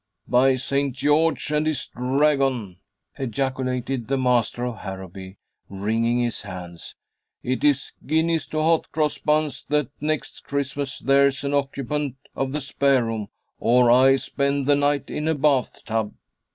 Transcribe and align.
"By 0.27 0.55
St. 0.55 0.95
George 0.95 1.51
and 1.51 1.67
his 1.67 1.85
Dragon!" 1.85 2.79
ejaculated 3.19 4.07
the 4.07 4.17
master 4.17 4.65
of 4.65 4.77
Harrowby, 4.79 5.37
wringing 5.69 6.17
his 6.17 6.41
hands. 6.41 6.95
"It 7.43 7.63
is 7.63 7.91
guineas 8.07 8.47
to 8.47 8.63
hot 8.63 8.91
cross 8.91 9.19
buns 9.19 9.63
that 9.69 9.89
next 10.01 10.39
Christmas 10.45 10.97
there's 10.97 11.43
an 11.43 11.53
occupant 11.53 12.15
of 12.35 12.51
the 12.51 12.61
spare 12.61 13.05
room, 13.05 13.27
or 13.59 13.91
I 13.91 14.15
spend 14.15 14.65
the 14.65 14.73
night 14.73 15.11
in 15.11 15.27
a 15.27 15.35
bath 15.35 15.83
tub." 15.85 16.15